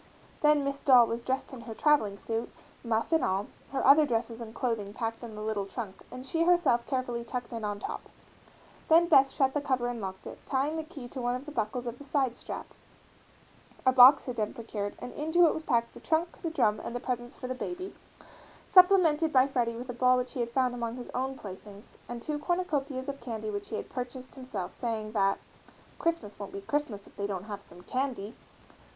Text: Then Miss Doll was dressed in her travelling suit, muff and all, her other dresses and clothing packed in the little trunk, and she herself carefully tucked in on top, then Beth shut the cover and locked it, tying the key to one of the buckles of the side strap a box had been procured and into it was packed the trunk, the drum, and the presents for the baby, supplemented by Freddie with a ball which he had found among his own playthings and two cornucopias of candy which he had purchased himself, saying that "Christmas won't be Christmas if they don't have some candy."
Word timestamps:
Then 0.41 0.63
Miss 0.63 0.81
Doll 0.81 1.05
was 1.05 1.23
dressed 1.23 1.53
in 1.53 1.61
her 1.61 1.75
travelling 1.75 2.17
suit, 2.17 2.51
muff 2.83 3.11
and 3.11 3.23
all, 3.23 3.45
her 3.71 3.85
other 3.85 4.03
dresses 4.03 4.41
and 4.41 4.51
clothing 4.55 4.95
packed 4.95 5.23
in 5.23 5.35
the 5.35 5.43
little 5.43 5.67
trunk, 5.67 6.01
and 6.11 6.25
she 6.25 6.43
herself 6.43 6.87
carefully 6.87 7.23
tucked 7.23 7.53
in 7.53 7.63
on 7.63 7.77
top, 7.79 8.09
then 8.87 9.05
Beth 9.07 9.29
shut 9.29 9.53
the 9.53 9.61
cover 9.61 9.87
and 9.87 10.01
locked 10.01 10.25
it, 10.25 10.43
tying 10.43 10.75
the 10.75 10.83
key 10.83 11.07
to 11.09 11.21
one 11.21 11.35
of 11.35 11.45
the 11.45 11.51
buckles 11.51 11.85
of 11.85 11.99
the 11.99 12.03
side 12.03 12.35
strap 12.35 12.65
a 13.85 13.91
box 13.91 14.25
had 14.25 14.35
been 14.37 14.55
procured 14.55 14.95
and 14.97 15.13
into 15.13 15.45
it 15.45 15.53
was 15.53 15.61
packed 15.61 15.93
the 15.93 15.99
trunk, 15.99 16.41
the 16.41 16.49
drum, 16.49 16.79
and 16.79 16.95
the 16.95 16.99
presents 16.99 17.35
for 17.35 17.45
the 17.47 17.53
baby, 17.53 17.93
supplemented 18.67 19.31
by 19.31 19.45
Freddie 19.45 19.75
with 19.75 19.87
a 19.91 19.93
ball 19.93 20.17
which 20.17 20.31
he 20.33 20.39
had 20.39 20.49
found 20.49 20.73
among 20.73 20.95
his 20.97 21.09
own 21.09 21.37
playthings 21.37 21.95
and 22.09 22.23
two 22.23 22.39
cornucopias 22.39 23.07
of 23.07 23.21
candy 23.21 23.51
which 23.51 23.69
he 23.69 23.75
had 23.75 23.87
purchased 23.87 24.33
himself, 24.33 24.73
saying 24.73 25.11
that 25.11 25.37
"Christmas 25.99 26.39
won't 26.39 26.53
be 26.53 26.61
Christmas 26.61 27.05
if 27.05 27.15
they 27.17 27.27
don't 27.27 27.43
have 27.43 27.61
some 27.61 27.83
candy." 27.83 28.35